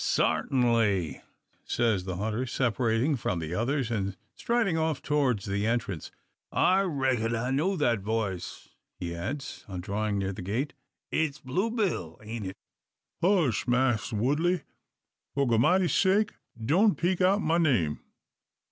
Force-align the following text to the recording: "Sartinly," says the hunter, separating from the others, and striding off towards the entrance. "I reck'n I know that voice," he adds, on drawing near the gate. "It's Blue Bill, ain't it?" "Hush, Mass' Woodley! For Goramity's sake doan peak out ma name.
"Sartinly," 0.03 1.21
says 1.63 2.05
the 2.05 2.15
hunter, 2.15 2.47
separating 2.47 3.15
from 3.15 3.37
the 3.37 3.53
others, 3.53 3.91
and 3.91 4.17
striding 4.33 4.75
off 4.75 4.99
towards 5.03 5.45
the 5.45 5.67
entrance. 5.67 6.09
"I 6.51 6.81
reck'n 6.81 7.35
I 7.35 7.51
know 7.51 7.75
that 7.75 7.99
voice," 7.99 8.69
he 8.99 9.13
adds, 9.13 9.63
on 9.67 9.79
drawing 9.81 10.17
near 10.17 10.33
the 10.33 10.41
gate. 10.41 10.73
"It's 11.11 11.37
Blue 11.37 11.69
Bill, 11.69 12.19
ain't 12.23 12.47
it?" 12.47 12.57
"Hush, 13.21 13.67
Mass' 13.67 14.11
Woodley! 14.11 14.63
For 15.35 15.45
Goramity's 15.47 15.93
sake 15.93 16.33
doan 16.59 16.95
peak 16.95 17.21
out 17.21 17.43
ma 17.43 17.59
name. 17.59 17.99